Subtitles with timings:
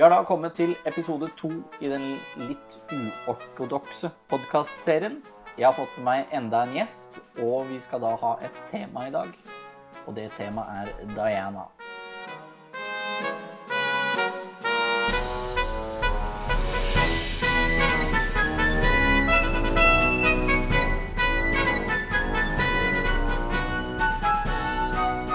[0.00, 1.50] Vi har da kommet til episode to
[1.84, 2.06] i den
[2.40, 2.76] litt
[3.28, 5.18] uortodokse podkastserien.
[5.58, 9.02] Jeg har fått med meg enda en gjest, og vi skal da ha et tema
[9.10, 9.28] i dag.
[10.06, 11.68] Og det temaet er Diana.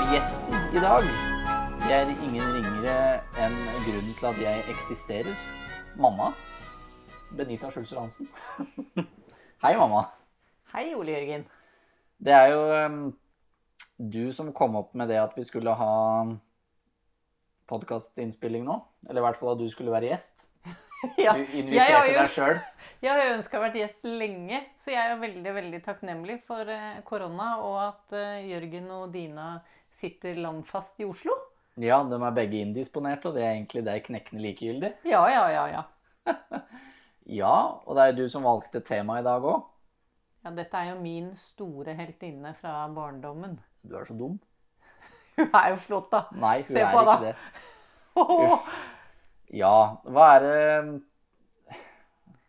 [0.09, 1.35] Gjesten i dag
[1.85, 2.54] det er ingen
[2.85, 5.37] ringere en grunn til at jeg eksisterer.
[5.97, 6.27] Mamma.
[7.33, 8.27] Benita Schulzer Hansen.
[9.63, 10.03] Hei, mamma.
[10.69, 11.47] Hei, Ole Jørgen.
[12.21, 12.99] Det er jo um,
[13.97, 15.95] du som kom opp med det at vi skulle ha
[17.71, 18.77] podkastinnspilling nå.
[19.09, 20.45] Eller i hvert fall at du skulle være gjest.
[21.21, 22.61] Ja, Du inviterte jo deg sjøl.
[23.01, 26.69] jeg har jo ønska å være gjest lenge, så jeg er veldig veldig takknemlig for
[26.69, 29.49] eh, korona og at eh, Jørgen og Dina
[30.01, 31.35] sitter landfast i Oslo.
[31.81, 34.91] Ja, de er begge indisponerte, og det er egentlig deg knekkende likegyldig.
[35.13, 35.83] Ja, ja, ja, ja.
[37.25, 39.63] Ja, og det er du som valgte tema i dag òg.
[40.45, 43.57] ja dette er jo min store heltinne fra barndommen.
[43.83, 44.37] Du er så dum.
[45.37, 46.23] Hun er jo flott, da.
[46.31, 47.35] Nei, hun Se er på, ikke det.
[49.61, 49.73] Ja,
[50.09, 51.79] hva er det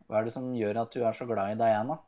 [0.06, 1.98] Hva er det som gjør at du er så glad i Diana?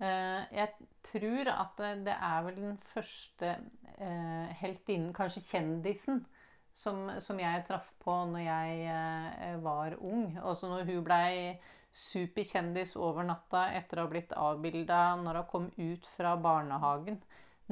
[0.00, 0.68] Eh, Jeg
[1.02, 3.56] tror at det- det er vel den første
[3.98, 6.24] eh, heltinnen, kanskje kjendisen,
[6.74, 10.36] som, som jeg traff på når jeg eh, var ung.
[10.42, 11.58] Også når hun blei
[11.92, 17.22] superkjendis over natta etter å ha blitt avbilda når hun kom ut fra barnehagen.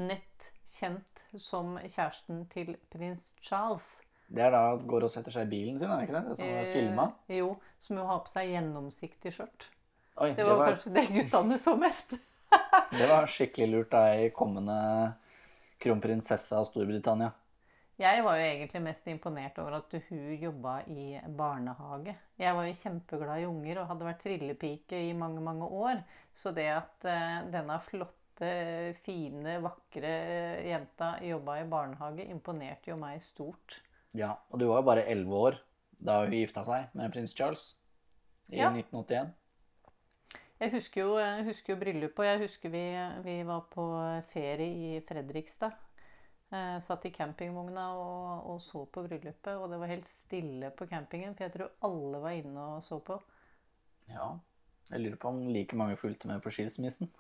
[0.01, 4.01] Nett kjent som kjæresten til prins Charles.
[4.35, 6.37] Det er da går og setter seg i bilen sin, er det ikke det?
[6.39, 7.05] som er filma?
[7.29, 9.69] Eh, Jo, som hun har på seg gjennomsiktig skjørt.
[10.23, 12.15] Oi, Det var kanskje det guttene så mest.
[12.99, 14.77] det var skikkelig lurt av ei kommende
[15.83, 17.33] kronprinsesse av Storbritannia.
[17.99, 22.17] Jeg var jo egentlig mest imponert over at hun jobba i barnehage.
[22.43, 26.01] Jeg var jo kjempeglad i unger og hadde vært trillepike i mange, mange år.
[26.35, 28.51] Så det at eh, denne flotte,
[29.07, 30.11] fine, vakre
[30.67, 33.79] jenta jobba i barnehage, imponerte jo meg stort.
[34.15, 35.61] Ja, og du var jo bare elleve år
[36.05, 37.73] da hun gifta seg med prins Charles
[38.51, 38.73] i Ja.
[38.75, 39.31] 1981.
[40.63, 42.85] Jeg husker jo, jeg husker jo bryllupet, og jeg husker vi,
[43.25, 43.85] vi var på
[44.31, 45.75] ferie i Fredrikstad.
[46.55, 50.87] Eh, satt i campingvogna og, og så på bryllupet, og det var helt stille på
[50.87, 53.19] campingen, for jeg tror alle var inne og så på.
[54.13, 54.35] Ja.
[54.91, 57.11] Jeg lurer på om like mange fulgte med på skilsmissen.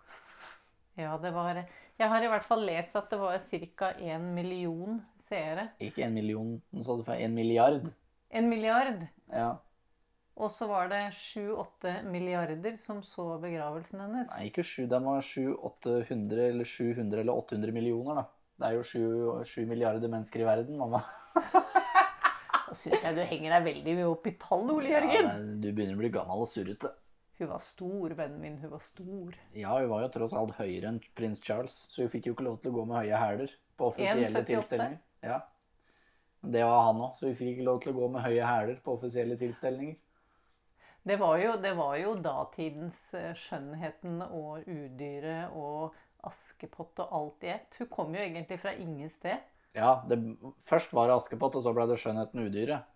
[0.94, 1.56] Ja, det var
[1.98, 3.90] Jeg har i hvert fall lest at det var ca.
[3.98, 5.70] en million seere.
[5.80, 7.24] Ikke en million, nå sa du feil.
[7.24, 7.88] En milliard.
[8.30, 9.06] En milliard.
[9.32, 9.56] Ja.
[10.34, 14.26] Og så var det sju-åtte milliarder som så begravelsen hennes.
[14.32, 14.86] Nei, ikke sju.
[14.90, 18.24] Den var sju, 800 eller 700 eller 800 millioner, da.
[18.58, 19.04] Det er jo sju,
[19.46, 21.04] sju milliarder mennesker i verden, mamma.
[22.64, 25.30] Så syns jeg du henger deg veldig mye opp i tall, Ole Jørgen.
[25.30, 26.90] Ja, du begynner å bli gammel og surrete.
[27.38, 28.56] Hun var stor, vennen min.
[28.62, 29.34] Hun var stor.
[29.54, 32.46] Ja, hun var jo tross alt høyere enn prins Charles, så hun fikk jo ikke
[32.46, 34.46] lov til å gå med høye hæler på offisielle 1,78.
[34.50, 35.02] tilstelninger.
[35.26, 35.40] Ja.
[36.54, 38.80] Det var han òg, så hun fikk ikke lov til å gå med høye hæler
[38.84, 39.98] på offisielle tilstelninger.
[41.04, 45.92] Det var jo, det var jo datidens eh, skjønnheten og udyret og
[46.24, 47.76] Askepott og alt i ett.
[47.76, 49.42] Hun kom jo egentlig fra ingen sted.
[49.76, 50.16] Ja, det,
[50.64, 52.88] først var det Askepott, og så ble det Skjønnheten udyret.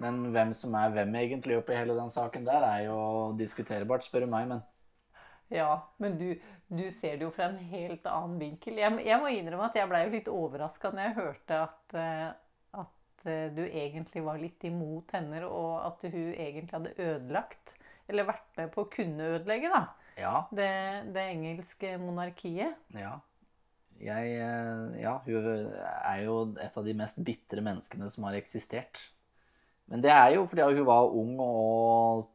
[0.00, 2.96] Men hvem som er hvem egentlig oppi hele den saken der, er jo
[3.38, 4.64] diskuterbart, spør du meg, men
[5.52, 6.30] Ja, men du,
[6.72, 8.80] du ser det jo fra en helt annen vinkel.
[8.80, 12.30] Jeg, jeg må innrømme at jeg blei litt overraska når jeg hørte at, eh,
[13.24, 17.74] at eh, du egentlig var litt imot henne, og at hun egentlig hadde ødelagt,
[18.08, 19.84] eller vært med på å kunne ødelegge, da,
[20.20, 20.34] ja.
[20.52, 20.72] det,
[21.14, 22.76] det engelske monarkiet.
[22.92, 23.16] Ja.
[24.04, 29.00] Jeg eh, Ja, hun er jo et av de mest bitre menneskene som har eksistert.
[29.88, 32.30] Men det er jo fordi hun var ung og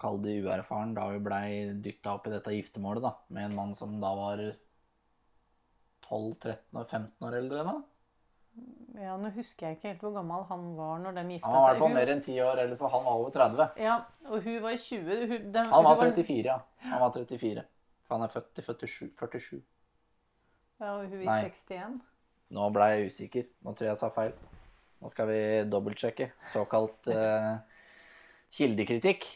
[0.00, 3.74] kall det uerfaren da hun blei dytta opp i dette giftermålet da, med en mann
[3.76, 4.40] som da var
[6.08, 7.66] 12, 13 og 15 år eldre.
[7.68, 7.74] da.
[8.94, 11.64] Ja, Nå husker jeg ikke helt hvor gammel han var når de gifta Han var
[11.64, 13.68] i hvert fall mer enn 10 år eller for han var over 30.
[13.82, 13.96] Ja,
[14.30, 15.22] og hun var 20.
[15.32, 16.58] Hun, de, Han var hun 34, ja.
[16.92, 17.64] Han var 34.
[18.04, 19.08] For han er født i 47.
[19.18, 19.62] 47.
[20.80, 21.98] Ja, og hun i 61.
[22.54, 23.48] Nå ble jeg usikker.
[23.64, 24.34] Nå tror jeg jeg sa feil.
[25.02, 25.40] Nå skal vi
[25.72, 26.30] dobbeltsjekke.
[26.52, 27.50] Såkalt eh,
[28.54, 29.26] kildekritikk.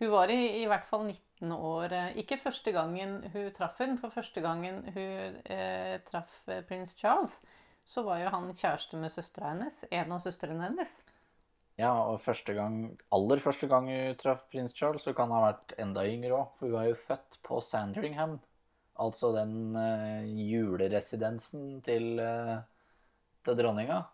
[0.00, 1.94] Hun var i, i hvert fall 19 år.
[2.20, 7.40] Ikke første gangen hun traff henne, for første gangen hun eh, traff eh, prins Charles,
[7.84, 9.82] så var jo han kjæreste med søstera hennes.
[9.92, 10.94] En av søstrene hennes.
[11.78, 15.50] Ja, og første gang, aller første gang hun traff prins Charles, så kan han ha
[15.50, 16.52] vært enda yngre òg.
[16.58, 18.38] For hun var jo født på Sandringham.
[19.02, 22.60] Altså den uh, juleresidensen til, uh,
[23.44, 24.04] til dronninga.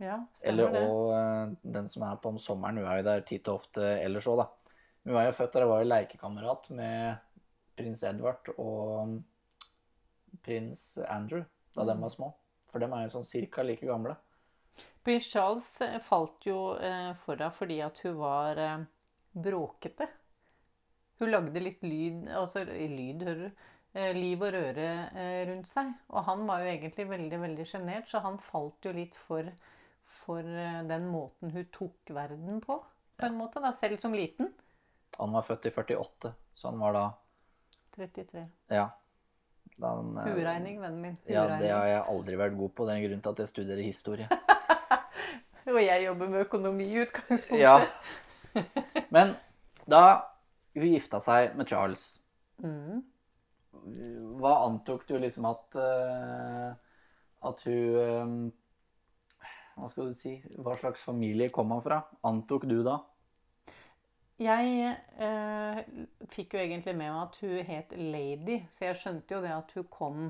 [0.00, 0.88] Ja, Eller stemmer det.
[0.88, 2.78] og eh, den som er på om sommeren.
[2.80, 4.46] Hun er jo der titt og ofte ellers òg, da.
[5.04, 7.18] Hun var jo født der og var jo lekekamerat med
[7.76, 9.18] prins Edvard og
[10.40, 11.44] prins Andrew
[11.76, 12.00] da de Mm.
[12.00, 12.32] var små.
[12.70, 14.16] For dem er jo sånn cirka like gamle.
[15.04, 18.84] Prins Charles eh, falt jo eh, for henne fordi at hun var eh,
[19.34, 20.08] bråkete.
[21.20, 23.64] Hun lagde litt lyd, altså lyd, hører du,
[23.94, 25.90] eh, liv og røre eh, rundt seg.
[26.08, 29.50] Og han var jo egentlig veldig, veldig sjenert, så han falt jo litt for,
[30.20, 32.78] for eh, den måten hun tok verden på,
[33.20, 34.52] på en måte, da, selv som liten.
[35.18, 37.04] Han var født i 48, så han var da
[37.96, 38.46] 33.
[38.70, 38.86] Ja.
[39.82, 41.16] Han, eh, Huregning, vennen min.
[41.30, 42.86] Ja, det har jeg aldri vært god på.
[42.88, 44.28] Det er grunnen til at jeg studerer historie.
[45.70, 47.60] Og jeg jobber med økonomi i utgangspunktet.
[47.60, 47.78] Ja.
[49.14, 49.36] Men
[49.88, 50.02] da
[50.74, 52.16] hun gifta seg med Charles,
[52.60, 52.98] Mm.
[54.36, 56.74] hva antok du liksom at uh,
[57.48, 58.52] At hun um,
[59.78, 60.34] Hva skal du si?
[60.58, 62.02] Hva slags familie kom han fra?
[62.28, 62.98] Antok du da?
[64.40, 65.80] Jeg eh,
[66.32, 69.74] fikk jo egentlig med meg at hun het Lady, så jeg skjønte jo det at
[69.76, 70.22] hun kom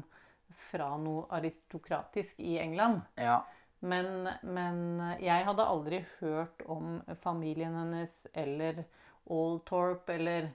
[0.66, 3.04] fra noe aristokratisk i England.
[3.20, 3.40] Ja.
[3.80, 4.80] Men, men
[5.22, 8.82] jeg hadde aldri hørt om familien hennes eller
[9.30, 10.50] Alltorp eller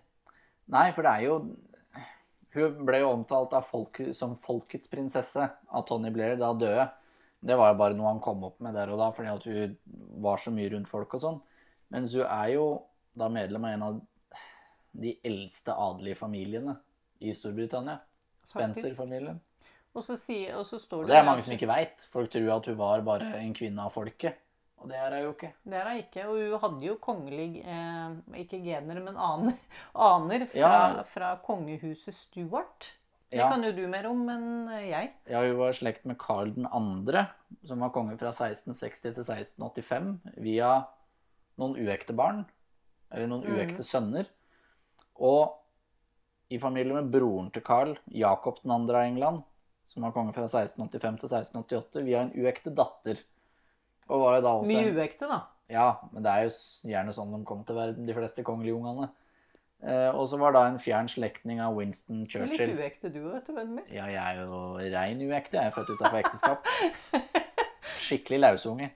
[0.74, 1.38] Nei, for det er jo
[2.56, 6.86] Hun ble jo omtalt av folk, som folkets prinsesse av Tony Blair da døde.
[7.46, 9.74] Det var jo bare noe han kom opp med der og da, fordi at hun
[10.24, 11.42] var så mye rundt folk og sånn.
[11.92, 12.68] Mens hun er jo
[13.16, 14.02] da medlem av en av
[14.96, 16.78] de eldste adelige familiene
[17.24, 18.00] i Storbritannia.
[18.46, 19.40] Spencer-familien.
[19.96, 22.04] Og og så står Og det det er mange som ikke veit.
[22.12, 24.36] Folk tror at hun var bare en kvinne av folket.
[24.78, 25.54] Og det er hun jo ikke.
[25.64, 26.26] Det er hun ikke.
[26.28, 29.56] Og hun hadde jo kongelig eh, Ikke gener, men aner,
[29.96, 31.04] aner fra, Ja.
[31.04, 32.92] fra kongehuset Stuart.
[33.32, 33.50] Det Ja.
[33.50, 35.14] kan jo du mer om enn jeg.
[35.28, 37.26] Ja, hun var i slekt med Karl 2.,
[37.66, 40.86] som var konge fra 1660 til 1685, via
[41.58, 42.46] noen uekte barn,
[43.16, 43.56] eller noen Mhm.
[43.58, 44.28] uekte sønner.
[45.16, 45.56] Og
[46.52, 48.90] i familie med broren til Carl, Jakob 2.
[48.94, 49.44] av England,
[49.86, 53.18] som var konge fra 1685 til 1688, via en uekte datter.
[54.10, 55.42] Og var jo da også Mye uekte, da.
[55.70, 56.50] Ja, men det er jo
[56.92, 59.10] gjerne sånn de kom til verden, de fleste kongelige ungene.
[59.84, 63.46] Eh, og så var da en fjern slektning av Winston er litt uekte du, vet
[63.46, 63.86] du, vennen min.
[63.92, 65.58] Ja, jeg er jo rein uekte.
[65.58, 66.66] Jeg er født utafor ekteskap.
[68.06, 68.92] Skikkelig lausunge.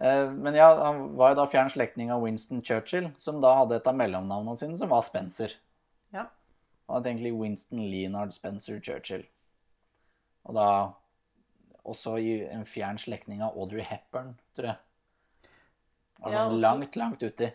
[0.00, 3.76] Eh, Men ja, han var jo da fjern slektning av Winston Churchill, som da hadde
[3.76, 5.54] et av mellomnavnene sine, som var Spencer.
[6.12, 6.26] Ja.
[6.88, 9.26] Han het egentlig Winston Leonard Spencer Churchill.
[10.44, 10.68] Og da
[11.84, 14.76] også i en fjern slektning av Audrey Hepburn, tror jeg.
[16.22, 17.52] Altså Ja, også- langt, langt uti.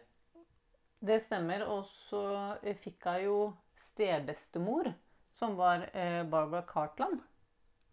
[1.00, 1.62] Det stemmer.
[1.68, 4.94] Og så eh, fikk hun jo stebestemor,
[5.32, 7.22] som var eh, Barbara Cartland.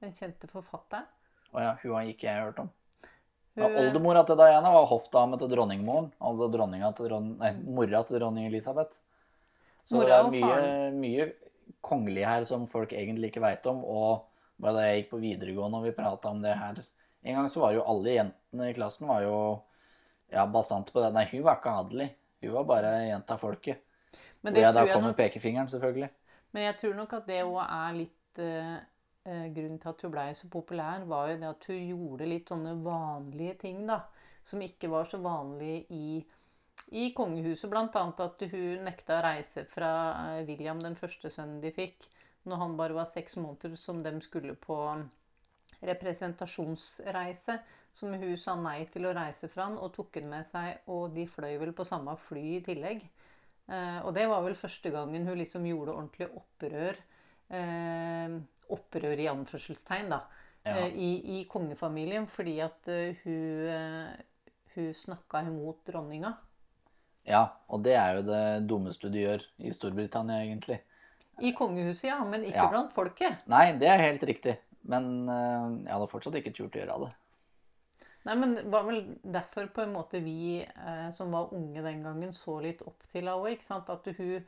[0.00, 1.06] Den kjente forfatteren.
[1.52, 2.70] Og ja, hun har ikke jeg hørt om.
[3.54, 7.28] Ja, oldemora til Diana var hoffdame til dronningmoren, altså dronninga til dron...
[7.38, 8.96] Nei, mora til dronning Elisabeth.
[9.86, 11.26] Så Mora det er mye, mye
[11.84, 13.84] kongelig her som folk egentlig ikke veit om.
[13.84, 14.24] Og
[14.58, 16.82] bare da jeg gikk på videregående og vi prata om det her
[17.24, 19.36] En gang så var jo alle jentene i klassen var jo
[20.28, 21.12] ja, bastante på det.
[21.14, 22.08] Nei, hun var ikke adelig.
[22.44, 23.80] Hun var bare jenta av folket.
[24.42, 26.10] men, Og det jeg da nok, pekefingeren, selvfølgelig.
[26.52, 28.82] men jeg tror nok at det òg er litt eh, eh,
[29.24, 32.74] Grunnen til at hun blei så populær, var jo det at hun gjorde litt sånne
[32.84, 34.02] vanlige ting, da.
[34.44, 36.18] Som ikke var så vanlige i,
[36.92, 37.70] i kongehuset.
[37.72, 39.92] Blant annet at hun nekta å reise fra
[40.34, 42.04] eh, William, den første sønnen de fikk,
[42.44, 44.76] når han bare var seks måneder, som de skulle på
[45.80, 47.58] representasjonsreise.
[47.94, 51.14] Som hun sa nei til å reise fra han, og tok han med seg, og
[51.14, 53.04] de fløy vel på samme fly i tillegg.
[53.72, 56.98] Eh, og det var vel første gangen hun liksom gjorde ordentlig opprør.
[57.54, 58.36] Eh,
[58.72, 60.20] opprør i anførselstegn, da.
[60.64, 60.78] Ja.
[60.86, 66.34] Eh, i, I kongefamilien, fordi at eh, hun, eh, hun snakka imot dronninga.
[67.26, 70.80] ja, og det er jo det dummeste du gjør i Storbritannia, egentlig.
[71.40, 72.68] I kongehuset, ja, men ikke Ja.
[72.70, 73.42] blant folket.
[73.48, 74.58] Nei, det er helt riktig.
[74.82, 77.12] Men jeg hadde fortsatt ikke turt å gjøre det.
[78.24, 82.02] Nei, men Det var vel derfor på en måte vi eh, som var unge den
[82.04, 84.44] gangen, så litt opp til henne sant, At hun,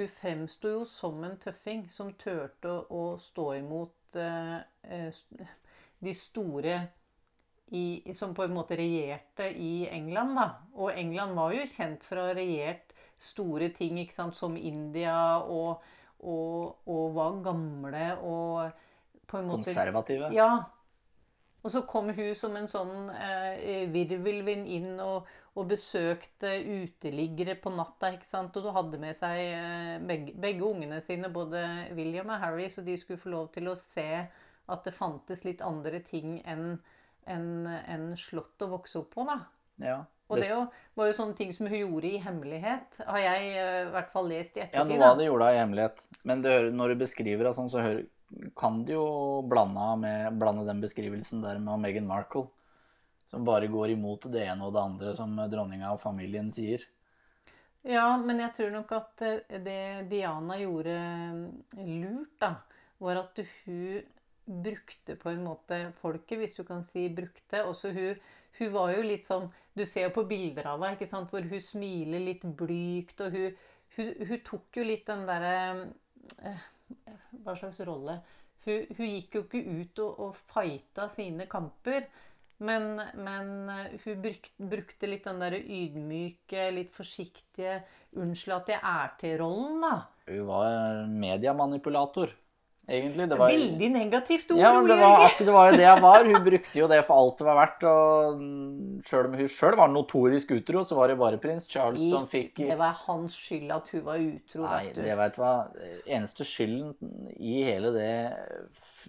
[0.00, 5.20] hun fremsto jo som en tøffing som turte å, stå imot eh, eh,
[6.00, 6.78] de store
[7.70, 10.34] i, som på en måte regjerte i England.
[10.38, 10.48] da.
[10.74, 15.14] Og England var jo kjent for å ha regjert store ting, ikke sant, som India,
[15.44, 15.84] og,
[16.24, 18.86] og, og var gamle og
[19.30, 20.32] på en måte Konservative.
[20.34, 20.52] ja.
[21.60, 25.28] Og så kom hun som en sånn eh, virvelvind inn og,
[25.58, 28.12] og besøkte uteliggere på natta.
[28.14, 28.54] ikke sant?
[28.56, 31.64] Og du hadde med seg eh, begge, begge ungene sine, både
[31.98, 34.06] William og Harry, så de skulle få lov til å se
[34.70, 36.76] at det fantes litt andre ting enn
[37.30, 39.40] en, en slott å vokse opp på, da.
[39.82, 39.98] Ja.
[40.30, 40.60] Og Det- jo,
[40.94, 44.28] var jo sånne ting som hun gjorde i hemmelighet, har jeg eh, i hvert fall
[44.30, 44.78] lest i ettertid.
[44.78, 46.00] Ja, noe av det gjorde hun i hemmelighet.
[46.30, 48.06] Men det, når du beskriver det sånn, så hører,
[48.56, 49.06] kan du jo
[49.50, 52.46] blande, med, blande den beskrivelsen der med Meghan Markle.
[53.30, 56.82] Som bare går imot det ene og det andre som dronninga og familien sier.
[57.86, 62.56] Ja, men jeg tror nok at eh, det Diana gjorde eh, lurt, da,
[63.00, 64.02] var at hun
[64.44, 67.62] brukte på en måte folket, hvis du kan si brukte.
[67.64, 68.20] Også hun,
[68.58, 71.46] hun var jo litt sånn Du ser jo på bilder av henne, ikke sant, hvor
[71.46, 73.56] hun smiler litt blygt, og hun,
[73.96, 75.54] hun, hun tok jo litt den derre
[76.42, 76.64] eh,
[77.44, 78.18] Hva slags rolle?
[78.66, 82.10] Hun, hun gikk jo ikke ut og, og fighta sine kamper.
[82.60, 87.78] Men, men eh, hun brukte, brukte litt den der ydmyke, litt forsiktige
[88.12, 89.94] 'unnskyld at jeg er til'-rollen, da.
[90.28, 92.34] Hun var mediemanipulator,
[92.90, 93.28] egentlig.
[93.30, 95.46] Det var, Veldig negativt ord, ja, men det var, Jørgen.
[95.46, 96.24] det var jo det jeg var.
[96.28, 97.86] Hun brukte jo det for alt det var verdt.
[97.90, 98.42] Og
[99.08, 102.60] sjøl om hun sjøl var notorisk utro, så var det bare prins Charles som fikk
[102.60, 105.02] Det var hans skyld at hun var utro, Nei, vet du.
[105.06, 105.54] det veit hva.
[106.06, 106.92] Eneste skylden
[107.38, 108.10] i hele det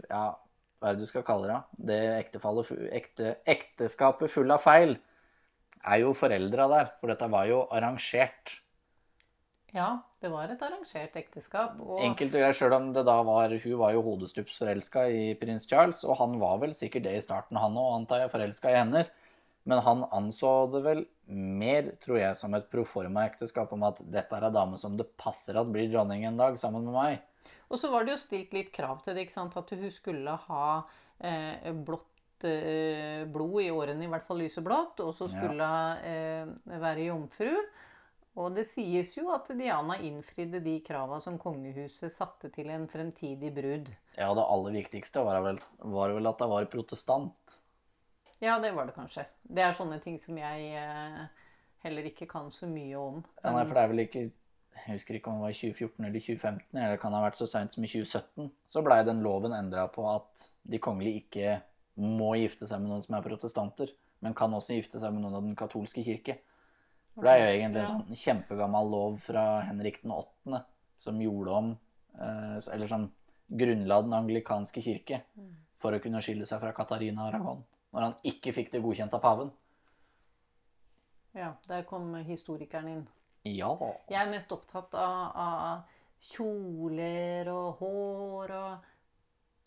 [0.07, 0.29] Ja,
[0.81, 1.59] hva er det du skal kalle det?
[1.91, 4.95] Det ektefallet, ekte, ekteskapet full av feil,
[5.85, 6.91] er jo foreldra der.
[6.97, 8.55] For dette var jo arrangert.
[9.71, 11.77] Ja, det var et arrangert ekteskap.
[11.85, 15.23] Og Enkelt og greit, sjøl om det da var Hun var jo hodestups forelska i
[15.39, 18.73] prins Charles, og han var vel sikkert det i starten, han òg, antar jeg, forelska
[18.73, 19.05] i henne.
[19.69, 24.49] Men han anså det vel mer, tror jeg, som et proforma-ekteskap om at dette er
[24.49, 27.21] ei dame som det passer at blir dronning en dag, sammen med meg.
[27.71, 29.55] Og så var det jo stilt litt krav til det, ikke sant?
[29.57, 30.65] at hun skulle ha
[31.23, 36.81] eh, blått eh, blod i årene, i hvert fall lyseblått, og så skulle hun eh,
[36.83, 37.53] være jomfru.
[38.39, 43.51] Og det sies jo at Diana innfridde de krava som kongehuset satte til en fremtidig
[43.55, 43.91] brud.
[44.15, 45.59] Ja, det aller viktigste var vel,
[45.95, 47.57] var vel at hun var protestant.
[48.41, 49.27] Ja, det var det kanskje.
[49.43, 51.25] Det er sånne ting som jeg eh,
[51.83, 53.19] heller ikke kan så mye om.
[53.43, 54.23] Ja, nei, for det er vel ikke
[54.75, 57.37] Jeg husker ikke om det var i 2014 eller 2015, eller det kan ha vært
[57.39, 58.47] så seint som i 2017.
[58.65, 61.57] Så blei den loven endra på at de kongelige ikke
[62.01, 63.91] må gifte seg med noen som er protestanter,
[64.23, 66.39] men kan også gifte seg med noen av den katolske kirke.
[67.15, 70.61] For det er jo egentlig en sånn kjempegammel lov fra Henrik den 8.,
[71.01, 73.09] som gjorde om eh, Eller som
[73.51, 75.23] grunnla den anglikanske kirke
[75.81, 77.63] for å kunne skille seg fra Katarina Aragon.
[77.91, 79.49] Når han ikke fikk det godkjent av paven.
[81.35, 83.03] Ja, der kom historikeren inn.
[83.47, 83.73] Ja.
[84.11, 88.89] Jeg er mest opptatt av, av kjoler og hår og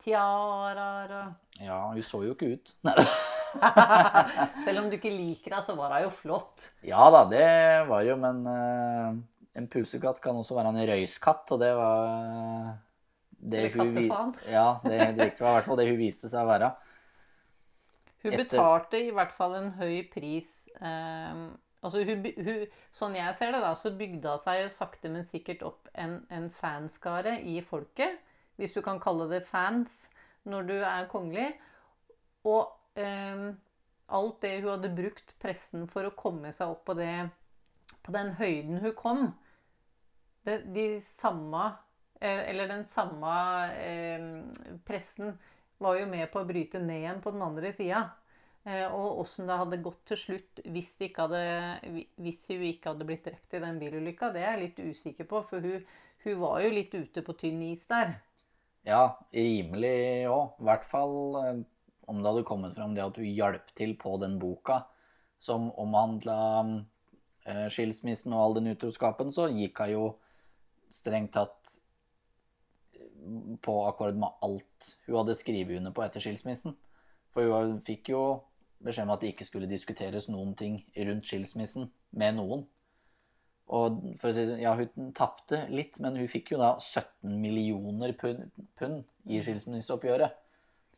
[0.04, 2.72] tiaraer og Ja, hun så jo ikke ut.
[4.66, 6.68] Selv om du ikke liker henne, så var hun jo flott.
[6.86, 7.46] Ja da, det
[7.90, 9.20] var jo, men eh,
[9.60, 12.72] en pusekatt kan også være en røyskatt, og det var eh,
[13.38, 14.34] det Eller hun kattefaen.
[14.50, 15.44] Ja, det er helt riktig.
[15.44, 16.72] var i hvert fall det hun viste seg å være.
[18.24, 20.56] Hun betalte i hvert fall en høy pris.
[20.80, 21.44] Eh,
[21.84, 22.64] altså hun, hun,
[22.94, 26.22] sånn jeg ser det, da, så bygde hun seg jo sakte, men sikkert opp en,
[26.32, 28.18] en fanskare i folket.
[28.56, 30.06] Hvis du kan kalle det fans
[30.48, 31.48] når du er kongelig.
[32.48, 33.46] Og eh,
[34.14, 37.28] alt det hun hadde brukt pressen for å komme seg opp på, det,
[38.04, 39.24] på den høyden hun kom
[40.44, 41.70] det, De samme
[42.20, 43.32] eh, Eller den samme
[43.80, 44.26] eh,
[44.84, 45.38] pressen
[45.80, 48.04] var jo med på å bryte ned igjen på den andre sida.
[48.64, 51.40] Eh, og åssen det hadde gått til slutt hvis, hadde,
[52.16, 55.42] hvis hun ikke hadde blitt drept i den bilulykka, det er jeg litt usikker på.
[55.50, 55.84] For hun,
[56.24, 58.16] hun var jo litt ute på tynn is der.
[58.88, 60.56] Ja, rimelig òg.
[60.60, 61.62] I hvert fall eh,
[62.08, 64.82] om det hadde kommet fram det at hun hjalp til på den boka
[65.40, 66.40] som omhandla
[67.44, 70.04] eh, skilsmissen og all den utroskapen, så gikk hun jo
[70.92, 71.76] strengt tatt
[73.64, 76.76] på akkord med alt hun hadde skrevet under på etter skilsmissen.
[77.34, 78.24] For hun fikk jo
[78.82, 82.64] beskjed om at det ikke skulle diskuteres noen ting rundt skilsmissen med noen.
[83.74, 87.38] Og for å si det, ja, hun tapte litt, men hun fikk jo da 17
[87.40, 90.34] millioner pund, pund i skilsmisseoppgjøret.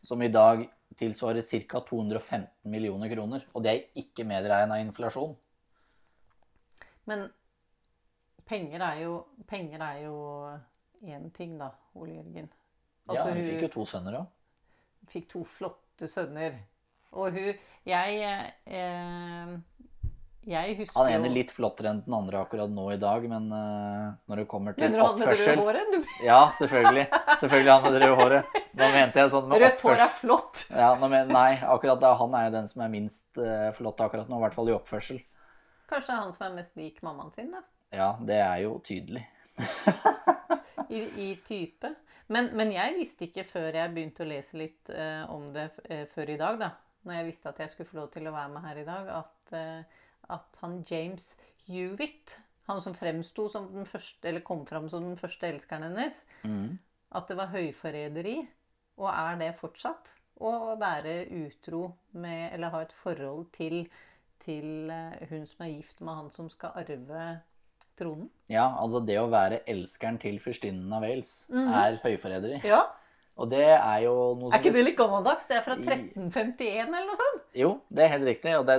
[0.02, 0.64] Som i dag
[0.98, 1.80] tilsvarer ca.
[1.86, 3.44] 215 millioner kroner.
[3.54, 5.36] Og det er ikke medregna inflasjon.
[7.06, 7.28] Men
[8.46, 9.16] penger er jo
[9.46, 10.16] Penger er jo
[11.06, 12.48] én ting, da, Ole Jørgen.
[13.06, 14.26] Ja, Altså, hun fikk jo to sønner òg.
[15.06, 16.56] fikk to flotte sønner.
[17.16, 17.54] Og hun
[17.86, 18.20] Jeg
[18.66, 19.54] eh,
[20.46, 23.48] Jeg husker Han ene er litt flottere enn den andre akkurat nå i dag, men
[23.50, 26.12] uh, når det kommer til oppførsel Mener du han med det røde håret?
[26.28, 27.06] Ja, selvfølgelig.
[27.40, 28.60] Selvfølgelig han med det røde håret.
[28.76, 30.62] Nå mente jeg sånn med rødt hår er flott!
[30.84, 34.30] Ja, men, nei, akkurat da, han er jo den som er minst uh, flott akkurat
[34.30, 35.18] nå, i hvert fall i oppførsel.
[35.90, 37.66] Kanskje det er han som er mest lik mammaen sin, da.
[37.94, 39.26] Ja, det er jo tydelig.
[40.96, 41.90] I, i type.
[42.30, 45.72] Men, men jeg visste ikke før jeg begynte å lese litt uh, om det
[46.14, 46.74] før i dag, da.
[47.06, 49.08] Når jeg visste at jeg skulle få lov til å være med her i dag,
[49.20, 50.02] at, eh,
[50.36, 51.36] at han James
[51.66, 52.36] Hewitt,
[52.66, 56.78] han som fremsto som den første, eller kom fram som den første elskeren hennes, Mm.
[57.14, 58.38] at det var høyforræderi,
[58.98, 63.86] og er det fortsatt, å være utro med, eller ha et forhold til,
[64.44, 67.40] til eh, hun som er gift med han som skal arve
[67.96, 68.28] tronen.
[68.52, 71.72] Ja, altså det å være elskeren til fyrstinnen av Wales Mhm.
[71.72, 72.60] er høyforræderi.
[72.64, 72.82] Ja,
[73.36, 74.54] Og det er jo noe som...
[74.56, 75.46] Er ikke det litt gammeldags?
[75.50, 77.42] Det er fra 1351 eller noe sånt?
[77.54, 78.54] Jo, det er helt riktig.
[78.58, 78.78] Og det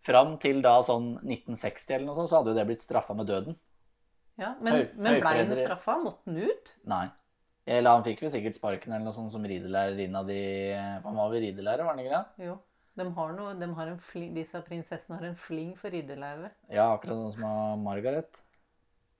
[0.00, 3.28] Fram til da sånn 1960 eller noe sånt, så hadde jo det blitt straffa med
[3.28, 3.56] døden.
[4.40, 5.64] Ja, men, Høy- men den høyforræderi.
[5.66, 5.96] straffa?
[6.00, 6.70] Måtte den ut?
[6.88, 7.02] Nei.
[7.68, 10.38] Eller han fikk vel sikkert sparken eller noe sånt som ridelærerinna di
[11.04, 12.46] Han var vel ridelærer, var han ikke det?
[12.48, 12.54] Jo.
[12.96, 16.48] De har noe, de har en fling, disse prinsessene har en fling for ridelærere.
[16.72, 18.40] Ja, akkurat sånn som Margaret.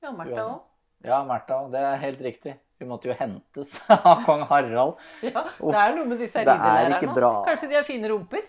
[0.02, 0.48] Ja, Märtha Ja.
[0.48, 0.64] òg.
[1.04, 1.60] Ja, Märtha.
[1.70, 2.56] Det er helt riktig.
[2.80, 5.00] Hun måtte jo hentes av kong Harald.
[5.22, 7.00] Ja, Uff, det er noe med disse er riddelærerne.
[7.00, 7.32] altså.
[7.50, 8.46] Kanskje de har fine rumper?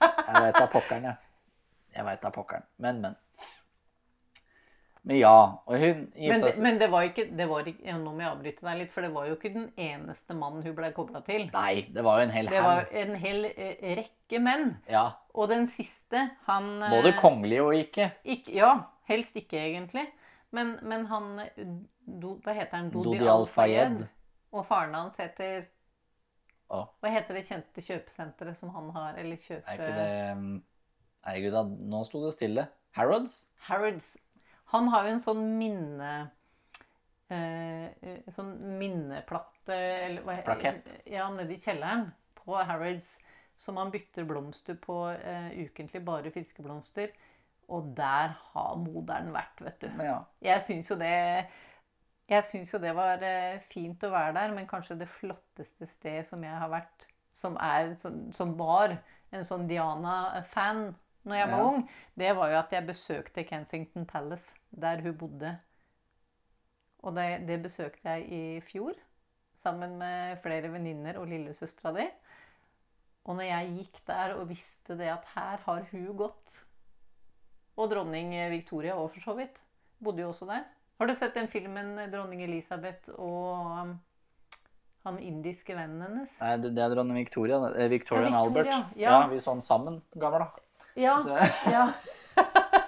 [0.00, 1.18] Jeg veit da pokkeren, jeg.
[1.96, 2.64] Jeg veit da pokkeren.
[2.80, 3.18] Men, men.
[5.02, 5.36] Men ja.
[5.66, 8.20] Og hun Men, gifta seg men det var ikke, det var ikke ja, Nå må
[8.20, 11.22] jeg avbryte deg litt, for det var jo ikke den eneste mannen hun ble kobla
[11.26, 11.46] til.
[11.54, 14.74] Nei, det var jo en hel Det var en hel eh, rekke menn.
[14.90, 15.06] Ja.
[15.32, 18.10] Og den siste, han eh, Både kongelige og ikke.
[18.24, 18.72] Ikke, ja,
[19.10, 20.04] helst ikke egentlig.
[20.56, 21.72] Men, men han eh,
[22.22, 22.90] do, Hva heter han?
[22.92, 24.02] Dodi, Dodi Al-Fayed.
[24.50, 25.68] Og faren hans heter
[26.70, 26.84] Å.
[27.02, 29.16] Hva heter det kjente kjøpesenteret som han har?
[29.20, 29.62] Eller kjøpe...
[29.66, 30.50] Er ikke det um,
[31.26, 31.62] Herregud, da,
[31.92, 32.66] nå sto det stille.
[32.96, 33.40] Harrods?
[33.68, 34.12] Harrods.
[34.74, 36.12] Han har jo en sånn minne...
[37.30, 40.88] Eh, eh, sånn minneplatte eller hva Plakett.
[41.06, 43.16] Ja, nedi kjelleren på Harrods.
[43.60, 46.02] Som han bytter blomster på eh, ukentlig.
[46.06, 47.12] Bare friske blomster.
[47.70, 49.90] Og der har moderen vært, vet du.
[50.02, 50.16] Ja.
[50.42, 51.12] Jeg syns jo det
[52.30, 56.22] jeg syns jo det var eh, fint å være der, men kanskje det flotteste sted
[56.28, 58.94] som jeg har vært, som, er, som, som var
[59.34, 60.90] en sånn Diana-fan
[61.28, 61.66] når jeg var Ja.
[61.68, 61.82] ung,
[62.16, 65.52] det var jo at jeg besøkte Kensington Palace, der hun bodde.
[67.04, 68.96] Og det, det besøkte jeg i fjor,
[69.60, 72.06] sammen med flere venninner og lillesøstera di.
[73.28, 76.64] Og når jeg gikk der og visste det at her har hun gått
[77.80, 79.56] Og dronning Victoria òg, for så vidt.
[80.04, 80.66] Bodde jo også der.
[81.00, 83.92] Har du sett den filmen 'Dronning Elisabeth' og um,
[85.08, 86.34] han indiske vennen hennes?
[86.42, 87.56] Nei, det er dronning Victoria.
[87.72, 88.66] eh, Victoria Ja, og Albert.
[88.68, 88.80] Ja.
[89.00, 89.28] ja.
[89.30, 90.50] vi den sammen gammel, da.
[91.00, 91.16] Ja.
[91.76, 91.86] Ja.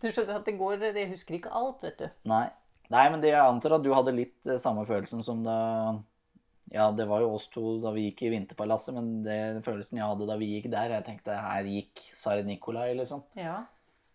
[0.00, 2.06] Du skjønner at det går Jeg husker ikke alt, vet du.
[2.24, 2.46] nei.
[2.88, 5.58] nei, men det, jeg antar at du hadde litt eh, samme følelsen som da
[6.72, 10.08] Ja, det var jo oss to da vi gikk i Vinterpalasset, men det følelsen jeg
[10.08, 13.20] hadde da vi gikk der Jeg tenkte her gikk Tsar Nikolai, liksom.
[13.36, 13.66] Ja.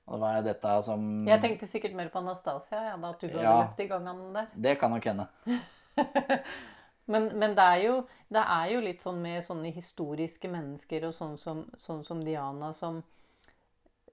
[0.05, 3.27] Og det var dette som Jeg tenkte sikkert mer på Anastasia, ja, da at du
[3.27, 3.55] hadde Ja.
[3.63, 4.47] løpt i gangene der.
[4.67, 5.27] Det kan nok hende.
[7.07, 7.97] Men, men det, er jo,
[8.33, 12.71] det er jo litt sånn med sånne historiske mennesker og sånn som, sånn som Diana,
[12.73, 13.03] som,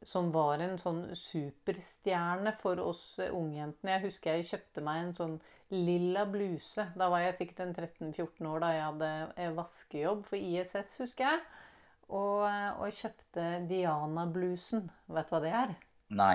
[0.05, 3.95] som var en sånn superstjerne for oss ungjentene.
[3.95, 5.39] Jeg husker jeg kjøpte meg en sånn
[5.73, 6.85] lilla bluse.
[7.01, 11.31] Da var jeg sikkert en 13-14 år da jeg hadde eh, vaskejobb for ISS, husker
[11.31, 11.41] jeg.
[12.13, 14.87] Og, og kjøpte Diana-blusen.
[15.09, 15.75] Vet du hva det er?
[16.13, 16.35] Nei.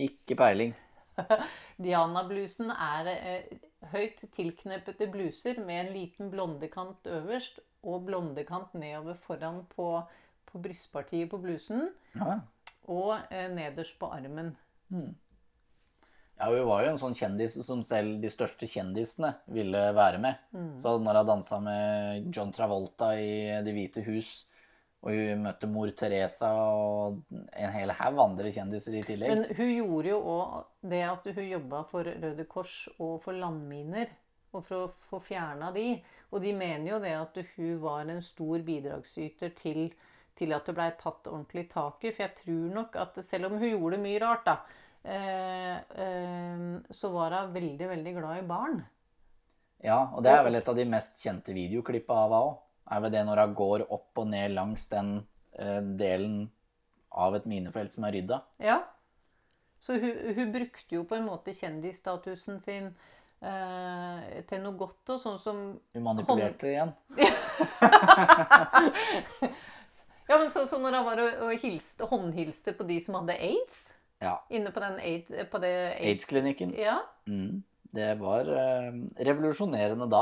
[0.00, 0.74] Ikke peiling.
[1.84, 3.58] Diana-blusen er eh,
[3.94, 9.88] høyt tilknepete bluser med en liten blondekant øverst og blondekant nedover foran på,
[10.48, 12.40] på brystpartiet på blusen Ja.
[12.90, 14.54] og eh, nederst på armen.
[16.40, 20.38] Ja, hun var jo en sånn kjendis som selv de største kjendisene ville være med.
[20.56, 20.70] Mm.
[20.80, 24.46] Så når hun dansa med John Travolta i Det hvite hus,
[25.00, 29.70] og hun møtte mor Teresa og en hel haug andre kjendiser i tillegg Men hun
[29.72, 30.58] gjorde jo òg
[30.92, 34.12] det at hun jobba for Røde Kors og for landminer.
[34.50, 35.94] Og for å få fjerna de.
[36.34, 39.84] Og de mener jo det at hun var en stor bidragsyter til,
[40.34, 42.10] til at det blei tatt ordentlig tak i.
[42.10, 44.56] For jeg tror nok at selv om hun gjorde mye rart, da,
[45.06, 48.82] eh, eh, så var hun veldig, veldig glad i barn.
[49.86, 52.58] Ja, og det er vel et av de mest kjente videoklippa av henne òg.
[52.90, 55.08] Er vel det når hun går opp og ned langs den
[55.58, 56.36] eh, delen
[57.10, 58.36] av et minefelt som er rydda.
[58.62, 58.78] Ja.
[59.80, 62.86] Så hun, hun brukte jo på en måte kjendisstatusen sin
[63.42, 65.56] eh, til noe godt, og sånn som
[65.96, 66.92] Hun manipulerte det igjen.
[70.30, 73.34] Ja, men så, så når han var og, og hilste, håndhilste på de som hadde
[73.34, 73.80] aids
[74.22, 74.36] Ja.
[74.52, 76.70] Inne på den AIDS, på det Aids-klinikken.
[76.78, 77.62] Ja, Mm.
[77.90, 78.92] Det var eh,
[79.26, 80.20] revolusjonerende da.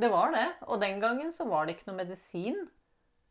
[0.00, 0.46] Det var det.
[0.68, 2.60] Og den gangen så var det ikke noe medisin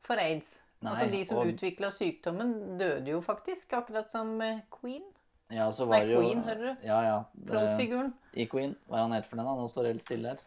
[0.05, 0.59] for aids.
[0.79, 5.03] Nei, altså De som og- utvikla sykdommen, døde jo faktisk, akkurat som eh, Queen.
[5.51, 6.85] Ja, så Nei, var jo Queen, hører du?
[6.87, 7.17] Ja, ja.
[7.49, 8.13] Frontfiguren.
[8.37, 8.75] I Queen.
[8.87, 9.55] Hva er han het for den, da?
[9.57, 10.43] Nå står det helt stille her.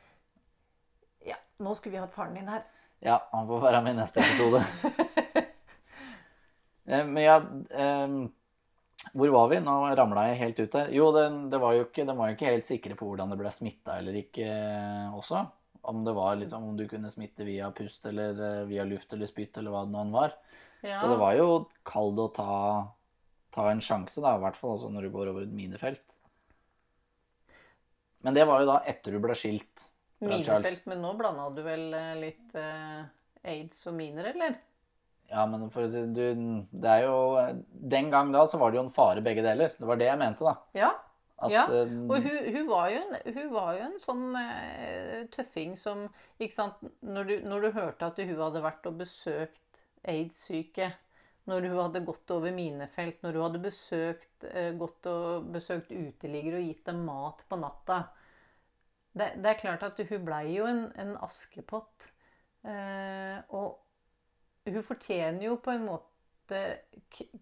[1.27, 2.63] Ja, nå skulle vi hatt faren din her.
[3.03, 4.63] Ja, han får være med i neste episode.
[6.85, 8.15] Eh, Men ja um,
[9.15, 9.61] Hvor var vi?
[9.63, 10.89] Nå ramla jeg helt ut der.
[10.95, 13.39] Jo, den, det var jo ikke, de var jo ikke helt sikre på hvordan det
[13.39, 15.45] ble smitta eller ikke eh, også.
[15.83, 19.27] Om det var liksom, om du kunne smitte via pust eller eh, via luft eller
[19.27, 20.37] spytt eller hva det nå var.
[20.83, 21.01] Ja.
[21.01, 21.47] Så det var jo
[21.87, 22.57] kall det å ta,
[23.55, 26.05] ta en sjanse, da, i hvert fall også når du går over et minefelt.
[28.23, 29.89] Men det var jo da etter du ble skilt
[30.23, 30.47] fra Charles.
[30.47, 33.01] Minefelt, men nå blanda du vel eh, litt eh,
[33.55, 34.61] aids og miner, eller?
[35.33, 36.25] Ja, men for å si du,
[36.77, 37.17] det er jo
[37.73, 39.73] Den gang da så var det jo en fare begge deler.
[39.79, 40.55] Det var det jeg mente, da.
[40.77, 40.91] Ja.
[41.43, 45.23] At, Ja, eh, Og hun, hun, var jo en, hun var jo en sånn eh,
[45.35, 46.07] tøffing som
[46.55, 50.93] sant, når du, når du hørte at hun hadde vært og besøkt aids-syke,
[51.51, 56.61] når hun hadde gått over minefelt, når hun hadde besøkt, eh, gått og besøkt uteliggere
[56.61, 58.05] og gitt dem mat på natta
[59.13, 62.07] Det, det er klart at hun blei jo en, en askepott.
[62.65, 66.12] Eh, og hun fortjener jo på en måte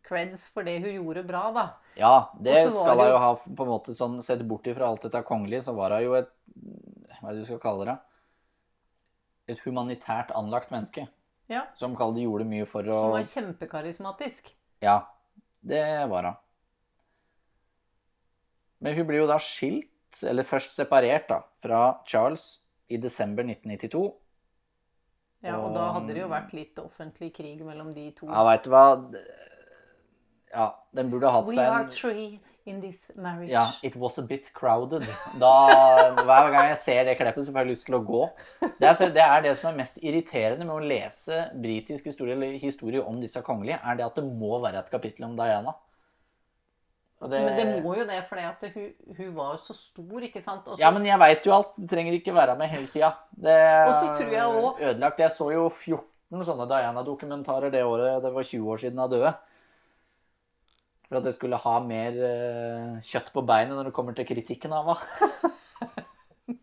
[0.02, 1.64] creds for det hun gjorde bra, da.
[1.96, 5.22] Ja, det skal hun jo- ha på en måte sånn Sett bort ifra alt dette
[5.24, 6.30] kongelige, så var hun jo et
[7.20, 7.98] Hva er det du skal kalle det?
[9.48, 11.08] Et humanitært anlagt menneske.
[11.48, 11.66] Ja.
[11.74, 14.52] Som kall det gjorde mye for å Som var kjempekarismatisk.
[14.80, 15.06] Ja,
[15.66, 16.36] det var hun.
[18.80, 24.14] Men hun blir jo da skilt, eller først separert, da, fra Charles i desember 1992.
[25.42, 28.26] Ja, og Og- da hadde det jo vært litt offentlig krig mellom de to.
[28.26, 28.84] Ja, veit du hva
[30.52, 33.50] Ja, den burde hatt We seg are three in this marriage.
[33.50, 35.06] Ja, it was a bit crowded.
[35.38, 35.52] Da,
[36.12, 38.24] hver gang jeg ser det kleppet, så får jeg lyst til å gå.
[38.80, 42.58] Det er, det er det som er mest irriterende med å lese britisk historie, eller
[42.58, 45.74] historie om disse kongelige, er det at det må være et kapittel om Diana.
[47.20, 50.64] Det- Men det må jo det, for hun, hun var jo så stor, ikke sant?
[50.64, 50.78] Også...
[50.80, 51.74] Ja, men jeg veit jo alt.
[51.76, 53.10] Det trenger ikke være med hele tida.
[53.36, 53.56] Det
[54.16, 55.18] tror jeg også- Ødelagt.
[55.20, 59.34] Jeg så jo 14 sånne Diana-dokumentarer det året det var 20 år siden hun døde.
[61.10, 64.72] For at jeg skulle ha mer uh, kjøtt på beinet når det kommer til kritikken
[64.72, 65.52] av henne.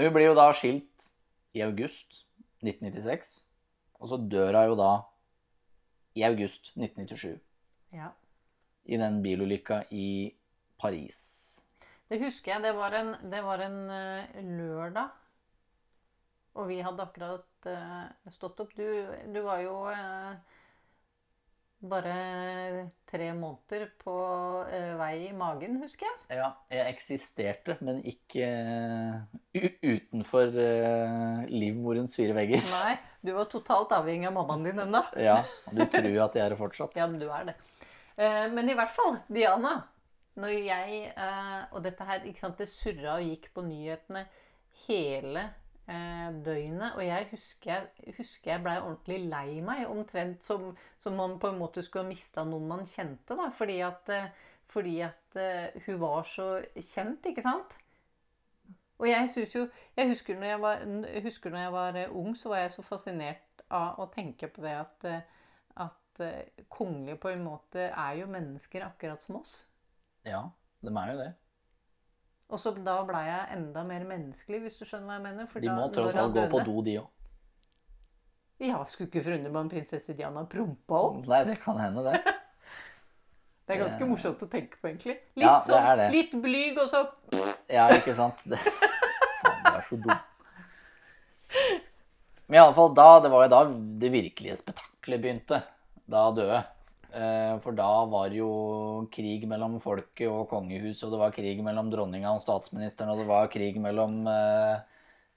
[0.00, 1.10] Hun blir jo da skilt
[1.56, 2.22] i august
[2.64, 3.42] 1996.
[4.00, 4.90] Og så dør hun jo da
[6.16, 7.38] i august 1997
[7.94, 8.08] ja.
[8.84, 10.30] I den bilulykka i
[10.80, 11.18] Paris.
[12.10, 12.62] Det husker jeg.
[12.64, 15.16] Det var en, det var en eh, lørdag.
[16.58, 18.72] Og vi hadde akkurat uh, stått opp.
[18.74, 18.82] Du,
[19.30, 20.32] du var jo uh,
[21.86, 22.14] bare
[23.08, 24.16] tre måneder på
[24.66, 26.40] uh, vei i magen, husker jeg.
[26.40, 28.50] Ja, jeg eksisterte, men ikke
[29.54, 30.50] utenfor
[31.46, 32.66] livmorens fire vegger.
[32.74, 35.04] Nei, du var totalt avhengig av mammaen din ennå.
[35.22, 36.98] Ja, og du tror at jeg er det fortsatt.
[36.98, 37.56] Ja, men du er det.
[38.20, 39.78] Eh, men i hvert fall, Diana.
[40.40, 44.24] Når jeg eh, Og dette her, ikke sant, det surra og gikk på nyhetene
[44.86, 45.42] hele
[45.88, 46.94] eh, døgnet.
[46.94, 51.60] Og jeg husker, husker jeg blei ordentlig lei meg, omtrent som, som man på en
[51.60, 53.36] måte skulle ha mista noen man kjente.
[53.36, 54.14] da, Fordi at,
[54.70, 55.40] fordi at
[55.86, 57.78] hun var så kjent, ikke sant?
[59.00, 60.82] Og jeg jo Jeg husker når jeg var,
[61.22, 64.74] husker når jeg var ung, så var jeg så fascinert av å tenke på det
[64.76, 65.22] at, eh,
[66.20, 69.64] at eh, kongelige på en måte er jo mennesker akkurat som oss.
[70.28, 70.44] Ja,
[70.84, 71.30] de er jo det.
[72.50, 75.46] Og så da blei jeg enda mer menneskelig, hvis du skjønner hva jeg mener.
[75.46, 77.08] For De da, må tross alt gå på do, de òg.
[78.60, 81.22] Ja, skulle ikke forundre meg om prinsesse Diana prompa om.
[81.30, 82.20] Nei, det kan hende, det.
[83.70, 85.14] Det er ganske Det- morsomt å tenke på, egentlig.
[85.38, 86.06] Litt Ja, det sånn, er det.
[86.10, 87.04] litt blyg, og så
[87.76, 88.40] Ja, ikke sant?
[88.50, 88.58] Det,
[89.44, 90.18] faen, du er så dum.
[92.50, 93.60] Men i alle fall da, det var jo da
[94.02, 95.60] det virkelige spetakkelet begynte.
[96.10, 96.60] Da døde.
[97.10, 98.52] Eh, For da var det jo
[99.12, 103.28] krig mellom folket og kongehuset, og det var krig mellom dronninga og statsministeren, og det
[103.30, 104.78] var krig mellom eh,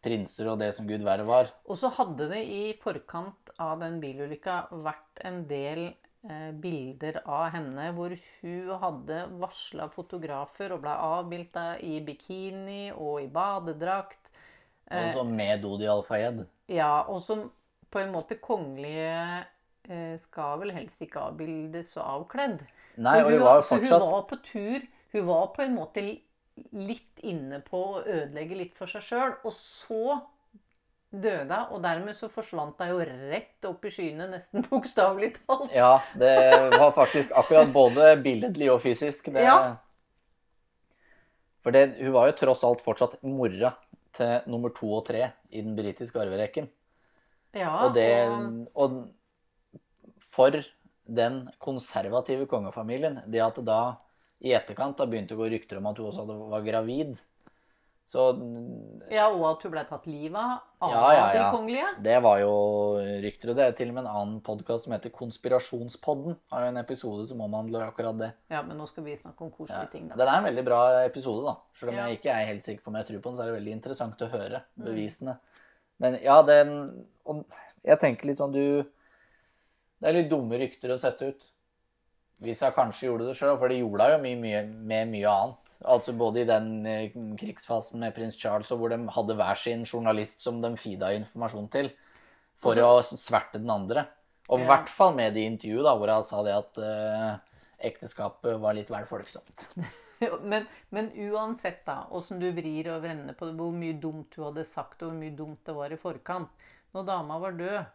[0.04, 1.52] prinser og det som gud verre var.
[1.66, 7.48] Og så hadde det i forkant av den bilulykka vært en del eh, bilder av
[7.56, 14.34] henne hvor hun hadde varsla fotografer og ble avbilda i bikini og i badedrakt.
[14.94, 16.44] Altså med Dodi Al-Fayed.
[16.70, 17.48] Ja, og som
[17.90, 19.42] på en måte kongelige
[20.20, 22.62] skal vel helst ikke avbildes så avkledd.
[22.96, 24.86] Nei, Så og hun var jo så hun var på tur.
[25.14, 26.04] Hun var på en måte
[26.72, 29.36] litt inne på å ødelegge litt for seg sjøl.
[29.44, 30.20] Og så
[31.14, 35.74] døde hun, og dermed så forsvant hun jo rett opp i skyene, nesten bokstavelig talt.
[35.76, 36.36] Ja, det
[36.74, 39.32] var faktisk akkurat både billedlig og fysisk.
[39.34, 39.76] Det, Ja.
[41.64, 43.70] For det, hun var jo tross alt fortsatt mora
[44.18, 46.68] til nummer to og tre i den britiske arverekken.
[47.56, 48.10] Ja, Og, det,
[48.74, 48.98] og og
[50.34, 50.56] for
[51.06, 53.82] den konservative kongefamilien, det at da
[54.44, 57.14] i etterkant da begynte å gå rykter om at hun også var gravid,
[58.14, 58.24] Så
[59.10, 61.88] Ja, og at hun ble tatt livet av ja, Ja, ja, de kongelige.
[62.04, 62.52] det var jo
[63.24, 63.50] rykter.
[63.50, 66.36] Og det er til og med en annen podkast som heter Konspirasjonspodden.
[66.52, 68.30] Har jo en episode som omhandler akkurat det.
[68.54, 70.16] Ja, men nå skal vi snakke om koselige ting, da.
[70.20, 71.56] Den er en veldig bra episode, da.
[71.80, 73.50] Selv om jeg ikke er helt sikker på om jeg tror på den, så er
[73.52, 74.86] det veldig interessant å høre Mm.
[74.86, 75.38] bevisene.
[76.00, 77.46] Men ja, den Og
[77.84, 78.84] jeg tenker litt sånn du
[80.04, 81.44] Det er litt dumme rykter å sette ut.
[82.44, 84.62] Hvis jeg kanskje gjorde det sjøl, for det gjorde jeg jo mye, mye,
[84.92, 85.76] med mye annet.
[85.94, 89.86] Altså både i den eh, krigsfasen med prins Charles, og hvor de hadde hver sin
[89.88, 91.92] journalist som de feeda informasjon til,
[92.60, 94.06] for å sverte den andre.
[94.50, 94.74] Og i Ja.
[94.74, 97.30] hvert fall med det intervjuet da, hvor jeg sa det at uh,
[97.80, 99.70] ekteskapet var litt vel folksomt.
[100.48, 100.64] Men,
[100.94, 104.64] men uansett, da, åssen du vrir og vrenner på det, hvor mye dumt du hadde
[104.64, 106.54] sagt, og hvor mye dumt det var i forkant
[106.96, 107.90] Når dama var død,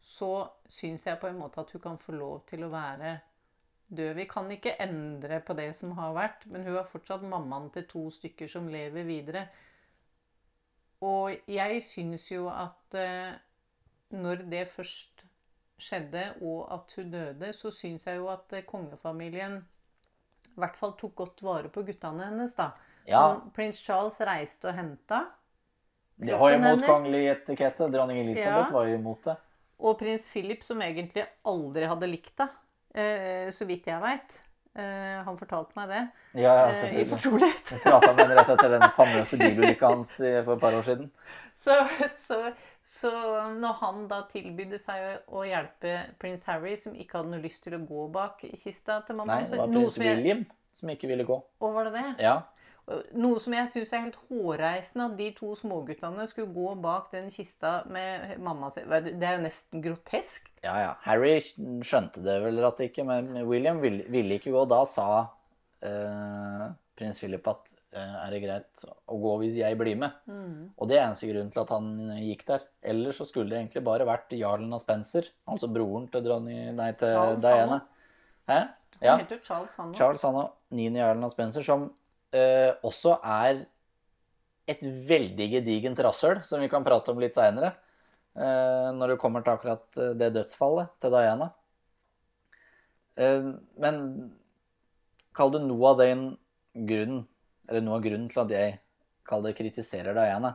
[0.00, 3.18] så syns jeg på en måte at hun kan få lov til å være
[3.90, 4.14] død.
[4.16, 7.86] Vi kan ikke endre på det som har vært, men hun er fortsatt mammaen til
[7.90, 9.46] to stykker som lever videre.
[11.04, 13.32] Og jeg syns jo at eh,
[14.16, 15.24] når det først
[15.80, 19.60] skjedde, og at hun døde, så syns jeg jo at eh, kongefamilien
[20.50, 22.72] i hvert fall tok godt vare på guttene hennes, da.
[23.08, 23.22] Ja,
[23.56, 25.22] Prins Charles reiste og henta.
[26.20, 27.88] det var kroppen kongelig etikette.
[27.88, 28.74] Dronning Elisabeth Ja.
[28.74, 29.36] var jo imot det.
[29.80, 32.48] Og prins Philip, som egentlig aldri hadde likt det,
[33.00, 34.38] eh, så vidt jeg veit.
[34.78, 36.00] Eh, han fortalte meg det
[36.44, 37.72] Ja, ja, eh, i fortrolighet.
[37.74, 41.08] Jeg prata med ham rett etter den famøse bilulykka hans for et par år siden.
[41.58, 41.74] Så,
[42.22, 42.38] så,
[42.86, 43.10] så
[43.58, 47.74] når han da tilbydde seg å, hjelpe prins Harry, som ikke hadde noe lyst til
[47.76, 51.26] å gå bak kista til mamma Nei, det var prins William jeg- som ikke ville
[51.28, 51.36] gå.
[51.60, 52.06] Å, var det det?
[52.22, 52.36] Ja.
[53.14, 57.28] Noe som jeg syns er helt hårreisende, at de to småguttene skulle gå bak den
[57.30, 58.82] kista med mamma si.
[58.88, 60.48] Det er jo nesten grotesk.
[60.64, 60.94] ja, ja.
[61.04, 64.64] Harry skjønte det vel at det ikke, men William ville, ville ikke gå.
[64.70, 65.10] Da sa
[65.86, 66.66] eh,
[66.98, 70.18] prins Philip at eh, er det greit å gå hvis jeg blir med?
[70.74, 72.66] Og det er eneste grunnen til at han gikk der.
[72.92, 76.90] Ellers så skulle det egentlig bare vært jarlen av Spencer, altså broren til, dronning, nei,
[76.98, 77.82] til Charles Diana.
[78.50, 78.60] Hæ?
[79.00, 79.94] Han heter Charles, han.
[79.96, 81.92] Charles han og niende jarlen av Spencer, som
[82.32, 83.64] eh, også er
[84.70, 87.74] et veldig gedigent rasshøl, som vi kan prate om litt seinere.
[88.30, 91.50] når det kommer til akkurat eh, det dødsfallet til Diana.
[93.18, 93.48] Eh,
[93.82, 93.98] men
[95.36, 96.24] kall det noe av den
[96.74, 97.24] grunnen,
[97.68, 98.78] eller noe av grunnen til at jeg
[99.26, 100.54] kall det kritiserer Diana,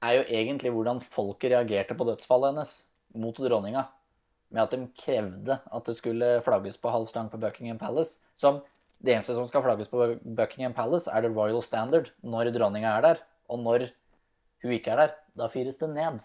[0.00, 2.74] er jo egentlig hvordan folket reagerte på dødsfallet hennes
[3.20, 3.86] mot dronninga.
[4.50, 8.24] Med at de krevde at det skulle flagges på halv stang på Buckingham Palace.
[8.34, 8.62] Som
[9.00, 13.06] det eneste som skal flagges på Buckingham Palace, er the Royal Standard når dronninga er
[13.06, 13.22] der.
[13.50, 13.86] Og når
[14.62, 16.20] hun ikke er der, da fires det ned.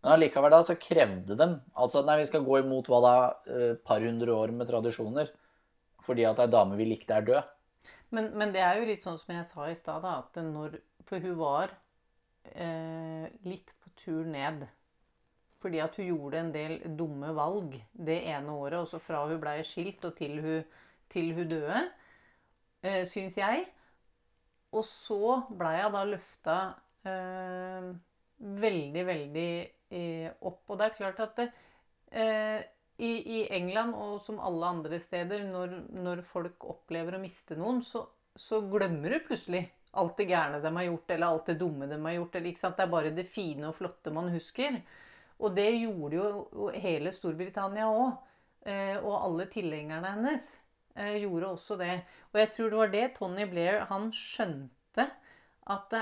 [0.00, 3.14] Men allikevel da så krevde dem altså nei, vi skal gå imot hva da,
[3.52, 5.32] et par hundre år med tradisjoner.
[6.04, 7.48] Fordi at ei dame vi likte, er død.
[8.10, 11.22] Men, men det er jo litt sånn som jeg sa i stad, at når For
[11.22, 11.72] hun var
[12.44, 14.66] eh, litt på tur ned.
[15.60, 19.58] Fordi at hun gjorde en del dumme valg det ene året, også fra hun blei
[19.66, 20.62] skilt og til hun,
[21.10, 21.84] til hun døde,
[22.82, 23.66] eh, syns jeg.
[24.76, 26.58] Og så blei jeg da løfta
[27.08, 27.88] eh,
[28.64, 29.48] veldig, veldig
[29.90, 30.62] eh, opp.
[30.70, 31.48] Og det er klart at det,
[32.14, 32.60] eh,
[33.00, 37.80] i, I England og som alle andre steder, når, når folk opplever å miste noen,
[37.82, 38.04] så,
[38.36, 39.64] så glemmer du plutselig
[39.98, 42.36] alt det gærne de har gjort, eller alt det dumme de har gjort.
[42.38, 42.58] Eller?
[42.60, 44.78] Det er bare det fine og flotte man husker.
[45.40, 48.26] Og det gjorde jo hele Storbritannia òg.
[49.00, 50.59] Og alle tilhengerne hennes eh,
[50.94, 52.00] gjorde også det.
[52.32, 55.06] Og jeg tror det var det Tony Blair Han skjønte
[55.70, 55.94] at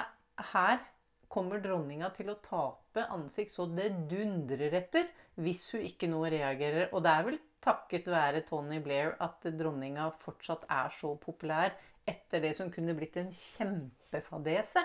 [0.52, 0.80] her
[1.28, 6.88] kommer dronninga til å tape ansikt så det dundrer etter hvis hun ikke nå reagerer.
[6.92, 11.74] Og det er vel takket være Tony Blair at dronninga fortsatt er så populær
[12.08, 14.82] etter det som kunne blitt en kjempefadese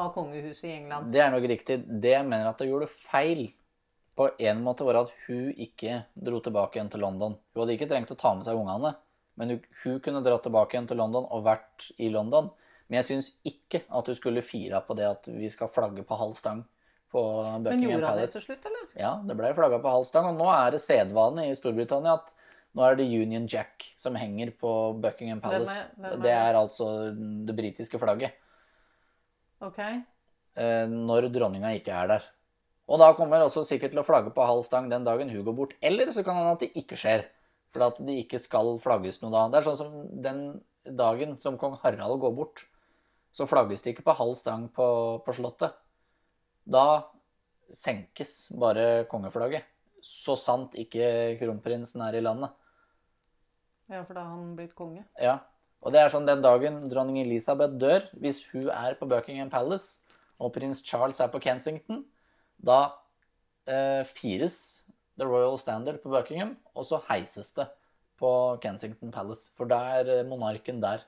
[0.00, 1.10] av kongehuset i England.
[1.12, 1.80] Det er nok riktig.
[1.84, 3.48] Det jeg mener at hun gjorde feil
[4.16, 7.36] på en måte, var at hun ikke dro tilbake igjen til London.
[7.52, 8.94] Hun hadde ikke trengt å ta med seg ungene,
[9.40, 12.50] men hun, kunne dra tilbake igjen til London og vært i London.
[12.90, 16.18] Men jeg syns ikke at hun skulle fira på det at vi skal flagge på
[16.20, 16.60] halv stang
[17.10, 17.20] på
[17.64, 18.84] Men gjorde han det til slutt, eller?
[18.98, 22.34] Ja, det ble flagga på halv stang, og nå er det sedvane i Storbritannia at
[22.78, 24.70] nå er det Union Jack som henger på
[25.02, 25.78] Buckingham Hvem er- Palace.
[25.96, 26.34] hvem er det det?
[26.38, 26.90] er altså
[27.48, 28.36] det britiske flagget.
[29.60, 29.78] Ok.
[29.80, 32.28] eh, når dronninga ikke er der.
[32.90, 35.54] Og da kommer også sikkert til å flagge på halv stang den dagen hun går
[35.56, 35.74] bort.
[35.82, 37.24] Eller så kan det hende at det ikke skjer.
[37.70, 39.46] For at de ikke skal flagges noe da.
[39.50, 40.42] Det er sånn som den
[40.84, 42.64] dagen som kong Harald går bort,
[43.30, 44.86] så flagges det ikke på halv stang på,
[45.22, 45.76] på Slottet.
[46.66, 47.06] Da
[47.74, 49.68] senkes bare kongeflagget.
[50.02, 52.50] Så sant ikke kronprinsen er i landet.
[53.90, 55.04] Ja, for da har han blitt konge.
[55.20, 55.40] Ja.
[55.80, 60.02] Og det er sånn den dagen dronning Elisabeth dør, hvis hun er på Buckingham Palace
[60.40, 62.02] og prins Charles er på Kensington,
[62.60, 62.80] da
[63.68, 64.58] eh, fires
[65.20, 67.68] The Royal Standard på Buckingham, og så heises det
[68.20, 69.50] på Kensington Palace.
[69.56, 71.04] For da er eh, monarken der.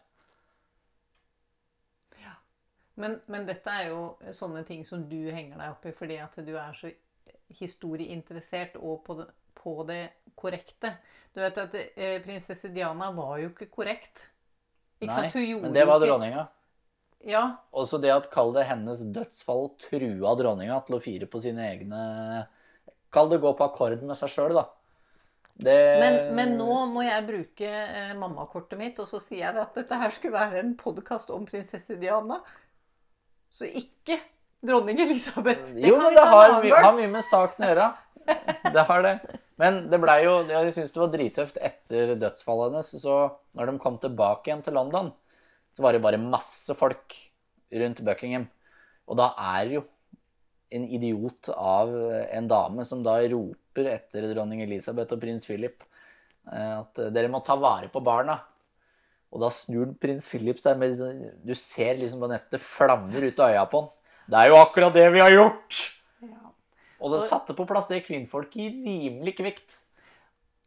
[3.00, 6.34] Men, men dette er jo sånne ting som du henger deg opp i fordi at
[6.44, 6.90] du er så
[7.56, 10.02] historieinteressert og på det, på det
[10.36, 10.92] korrekte.
[11.32, 14.26] Du vet at eh, prinsesse Diana var jo ikke korrekt.
[15.00, 15.64] Ikke Nei, sant?
[15.64, 16.46] Men det var dronninga.
[17.22, 21.68] Ja, Også det at kall det hennes dødsfall trua dronninga til å fire på sine
[21.70, 22.00] egne
[23.12, 24.68] Kall det gå på akkord med seg sjøl, da.
[25.62, 29.76] Det men, men nå må jeg bruke eh, mammakortet mitt, og så sier jeg at
[29.76, 32.40] dette her skulle være en podkast om prinsesse Diana.
[33.52, 34.16] Så ikke
[34.64, 35.74] dronning Elisabeth.
[35.74, 37.90] Det Jo, kan men det har, my har mye med saken å gjøre.
[38.72, 39.16] Det har det.
[39.58, 42.90] Men det blei jo Jeg syns det var drittøft etter dødsfallet hennes.
[43.02, 43.16] Så
[43.58, 45.10] når de kom tilbake igjen til London,
[45.74, 47.16] så var det bare masse folk
[47.82, 48.46] rundt Buckingham.
[49.10, 49.82] Og da er jo
[50.72, 51.92] en idiot av
[52.24, 55.84] en dame som da roper etter dronning Elisabeth og prins Philip
[56.50, 58.38] eh, at dere må ta vare på barna.
[59.32, 60.98] Og da snur prins Philip seg med
[61.44, 63.92] Du ser liksom på neste flammer ut av øya på han.
[64.32, 65.78] Det er jo akkurat det vi har gjort!
[66.22, 66.52] Ja.
[67.02, 69.78] Og det satte på plass det kvinnfolket rimelig kvikt.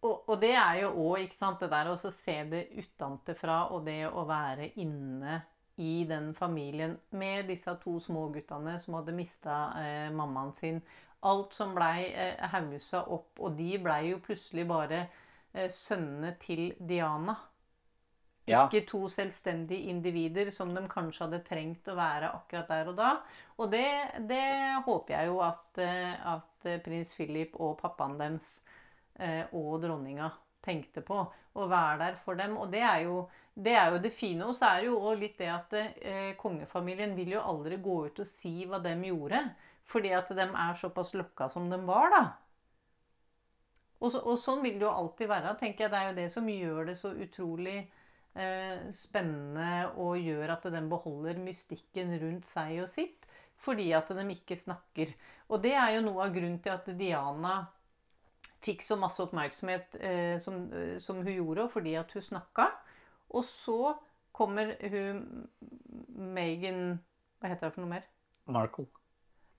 [0.06, 3.86] Og, og det er jo òg, ikke sant, det der å se det utenfra og
[3.88, 5.40] det å være inne
[5.76, 10.80] i den familien med disse to små guttene som hadde mista eh, mammaen sin.
[11.26, 15.02] Alt som blei eh, haussa opp, og de blei jo plutselig bare
[15.54, 17.36] eh, sønnene til Diana.
[18.46, 18.68] Ja.
[18.68, 23.12] Ikke to selvstendige individer som de kanskje hadde trengt å være akkurat der og da.
[23.58, 23.88] Og det,
[24.30, 24.44] det
[24.86, 28.52] håper jeg jo at, eh, at eh, prins Philip og pappaen deres
[29.18, 30.30] eh, og dronninga
[30.66, 31.24] tenkte på.
[31.56, 32.54] Å være der for dem.
[32.62, 33.24] Og det er jo
[33.56, 34.46] det, er jo det fine.
[34.46, 38.00] Og så er det jo også litt det at eh, kongefamilien vil jo aldri gå
[38.10, 39.42] ut og si hva de gjorde.
[39.86, 42.24] Fordi at de er såpass lokka som de var, da.
[44.02, 45.54] Og, så, og sånn vil det jo alltid være.
[45.60, 45.94] tenker jeg.
[45.94, 50.82] Det er jo det som gjør det så utrolig eh, spennende og gjør at de
[50.92, 53.30] beholder mystikken rundt seg og sitt.
[53.62, 55.14] Fordi at de ikke snakker.
[55.48, 57.62] Og det er jo noe av grunnen til at Diana
[58.66, 62.68] fikk så masse oppmerksomhet eh, som, eh, som hun gjorde, fordi at hun snakka.
[63.36, 63.96] Og så
[64.36, 65.48] kommer hun
[66.16, 67.00] Megan
[67.40, 68.08] Hva heter det for noe mer?
[68.52, 68.88] Markle.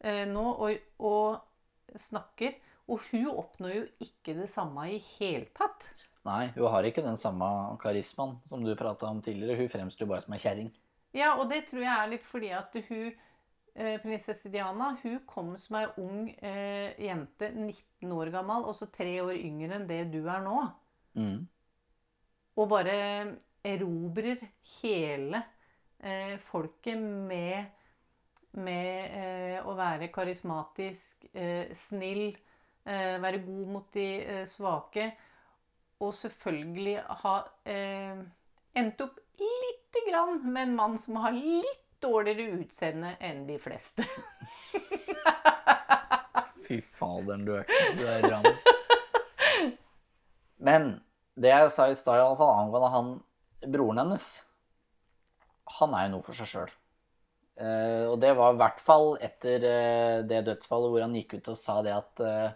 [0.01, 2.57] eh, nå og, og snakker.
[2.87, 5.89] Og hun oppnår jo ikke det samme i hele tatt.
[6.27, 7.47] Nei, hun har ikke den samme
[7.83, 9.59] karismaen som du prata om tidligere.
[9.59, 10.71] Hun fremstår bare som ei kjerring.
[11.17, 13.11] Ja, og det tror jeg er litt fordi at hun
[13.75, 18.89] eh, Prinsesse Diana hun kom som ei ung eh, jente, 19 år gammel, og så
[18.93, 20.59] tre år yngre enn det du er nå.
[21.19, 21.39] Mm.
[22.57, 22.97] Og bare
[23.67, 24.41] erobrer
[24.81, 25.43] hele
[25.99, 27.65] eh, folket med,
[28.63, 32.29] med eh, å være karismatisk, eh, snill,
[32.87, 35.11] eh, være god mot de eh, svake.
[36.05, 38.19] Og selvfølgelig ha eh,
[38.77, 44.05] endt opp lite grann med en mann som har litt dårligere utseende enn de fleste.
[46.67, 47.65] Fy faderen, du er,
[47.97, 48.49] du er ram.
[50.67, 50.97] Men
[51.37, 53.09] det jeg sa i stad, iallfall angående han
[53.65, 54.27] broren hennes
[55.79, 56.75] Han er jo noe for seg sjøl.
[57.57, 61.49] Uh, og det var i hvert fall etter uh, det dødsfallet hvor han gikk ut
[61.55, 62.53] og sa det at uh,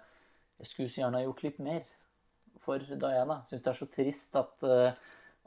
[0.60, 1.88] Jeg skulle så gjerne ha gjort litt mer
[2.64, 3.40] for Diana.
[3.48, 5.04] Syns det er så trist at, eh,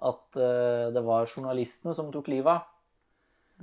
[0.09, 2.69] at eh, det var journalistene som tok livet av.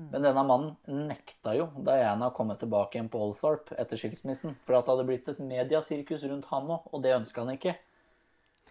[0.01, 4.55] Men denne mannen nekta jo Diana å komme tilbake igjen på Althorp etter skilsmissen.
[4.65, 7.75] For at det hadde blitt et mediasirkus rundt han òg, og det ønska han ikke.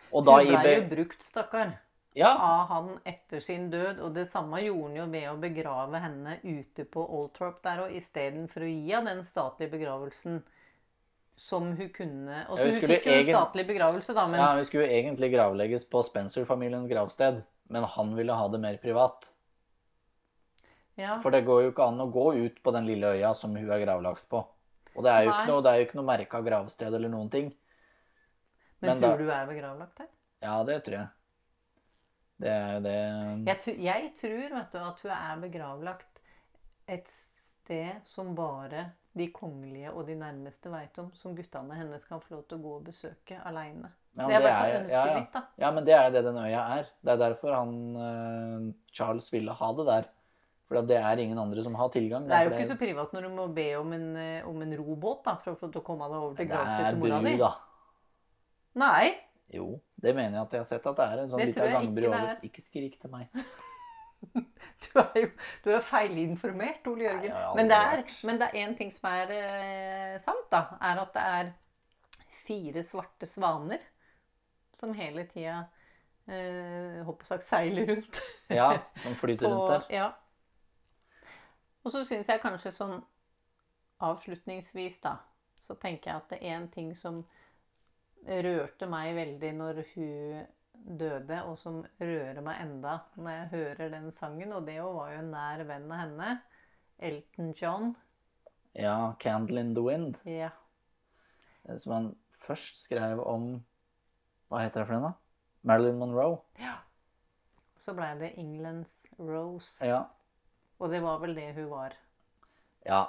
[0.10, 1.76] Og da Hun ble blei jo brukt, stakkar.
[2.18, 4.00] Ja, av han etter sin død.
[4.02, 7.92] Og det samme gjorde han jo ved å begrave henne ute på Oldtrop der og
[7.96, 10.42] istedenfor å gi henne den statlige begravelsen
[11.40, 12.42] som hun kunne.
[12.50, 14.98] Og så hun hun fikk jo egen- statlig begravelse, da, men ja, hun skulle jo
[14.98, 19.30] egentlig gravlegges på Spencer-familiens gravsted, men han ville ha det mer privat.
[21.00, 21.20] ja.
[21.22, 23.70] For det går jo ikke an å gå ut på den lille øya som hun
[23.72, 24.42] er gravlagt på.
[24.98, 25.38] Og det er jo Nei.
[25.44, 27.54] ikke noe, det er jo ikke noe merka gravsted eller noen ting.
[28.82, 30.08] Men, men da- tror du er begravlagt der?
[30.44, 31.08] Ja, det tror jeg.
[32.40, 32.96] Det er jo det
[33.50, 36.22] Jeg, jeg tror vet du, at hun er begravlagt
[36.90, 38.86] et sted som bare
[39.20, 42.64] de kongelige og de nærmeste veit om, som guttene hennes kan få lov til å
[42.64, 43.92] gå og besøke aleine.
[44.18, 45.18] Ja, det er bare er- fall ja, ja.
[45.20, 45.42] mitt, da.
[45.60, 46.88] Ja, men det er jo det den øya er.
[47.04, 47.76] Det er derfor han
[48.06, 50.10] eh, Charles ville ha det der.
[50.70, 52.28] For det er ingen andre som har tilgang.
[52.30, 54.76] Det er jo ikke så privat når du må be om en, eh, om en
[54.78, 57.30] robåt da, for å få komme deg over til Det gravstedet er til mora bru,
[57.30, 57.38] di.
[57.42, 57.52] da.
[58.84, 59.06] Nei.
[59.54, 61.64] Jo, det mener jeg at jeg har sett at det er en sånn Det liten
[61.64, 62.28] tror gangbru over.
[62.34, 62.42] er.
[62.46, 63.30] Ikke skrik til meg.
[64.84, 65.28] Du er jo
[65.64, 67.32] du er feilinformert, Ole Jørgen.
[67.32, 70.60] Nei, men, det er, men det er én ting som er eh, sant, da.
[70.84, 71.52] Er at det er
[72.44, 73.80] fire svarte svaner
[74.76, 75.62] som hele tida
[76.28, 78.20] eh, håper sagt seiler rundt.
[78.60, 78.74] Ja,
[79.06, 79.88] som flyter rundt der.
[80.02, 80.10] ja.
[81.86, 82.98] Og så syns jeg kanskje sånn
[84.04, 85.16] avslutningsvis, da,
[85.64, 87.22] så tenker jeg at det er en ting som
[88.28, 90.46] rørte meg veldig når hun
[91.00, 95.20] døde, og som rører meg enda når jeg hører den sangen, og det var jo
[95.20, 96.30] en nær venn av henne,
[97.00, 97.96] Elton John.
[98.76, 100.50] Ja, 'Candle in the Wind', Ja.
[101.68, 103.64] eh, som han først skrev om
[104.50, 105.12] Hva heter det for den, da?
[105.64, 106.40] Marilyn Monroe.
[107.78, 110.04] Så blei det Englands Rose, Ja.
[110.80, 111.94] og det var vel det hun var.
[112.86, 113.06] Ja.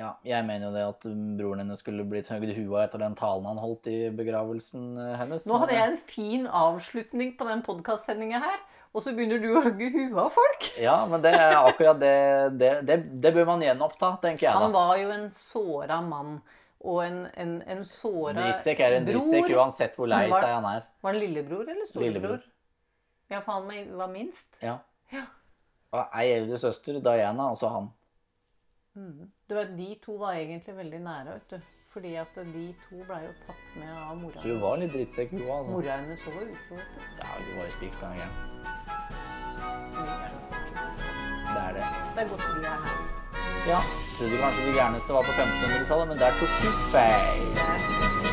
[0.00, 3.48] Ja, jeg mener jo det at broren hennes skulle blitt høgd huet etter den talen
[3.50, 5.44] han holdt i begravelsen eh, hennes.
[5.50, 8.62] Nå hadde jeg en fin avslutning på den podkastsendinga her,
[8.94, 10.70] og så begynner du å hogge huet av folk.
[10.80, 12.14] Ja, men det er akkurat det
[12.62, 14.64] Det, det, det bør man gjenoppta, tenker jeg da.
[14.64, 16.40] Han var jo en såra mann.
[16.80, 20.86] Og en, en, en såra Drittsekk er en drittsekk uansett hvor lei seg han er.
[21.04, 22.06] Var han lillebror eller storebror?
[22.08, 22.46] Lillebror.
[23.28, 24.56] Ja, for han var minst.
[24.64, 24.78] Ja.
[25.12, 25.26] Ja.
[25.92, 27.90] Og ei eldre søster, Diana, og så han.
[29.48, 31.60] Du vet, De to var egentlig veldig nære, vet du.
[31.92, 35.30] Fordi at de to blei jo tatt med av mora Så hun var litt drittsekk,
[35.34, 35.40] hun.
[35.50, 35.72] Altså.
[35.74, 37.00] Mora hennes var utro, vet du.
[37.18, 38.34] Ja, hun var jo spikfløyen gæren.
[41.50, 41.88] Det er det.
[42.14, 43.00] Det er godt vi er her.
[43.72, 43.80] Ja.
[44.18, 47.42] Trodde kanskje de gærneste var på 1500-tallet, men der tok du feil.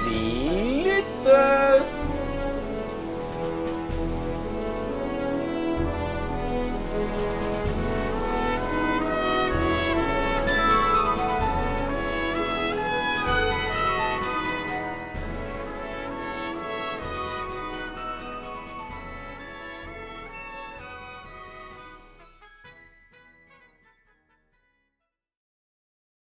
[0.05, 0.21] Vi
[0.89, 2.16] lyttes!